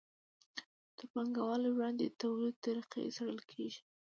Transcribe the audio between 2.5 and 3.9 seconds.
طریقې څیړل کیږي.